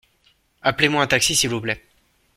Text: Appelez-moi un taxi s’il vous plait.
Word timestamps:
Appelez-moi 0.63 1.03
un 1.03 1.05
taxi 1.05 1.35
s’il 1.35 1.51
vous 1.51 1.61
plait. 1.61 1.85